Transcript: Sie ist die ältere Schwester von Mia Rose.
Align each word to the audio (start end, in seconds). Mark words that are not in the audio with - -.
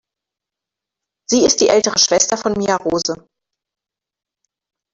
Sie 1.29 1.45
ist 1.45 1.61
die 1.61 1.67
ältere 1.69 1.99
Schwester 1.99 2.35
von 2.35 2.53
Mia 2.53 2.75
Rose. 2.77 3.27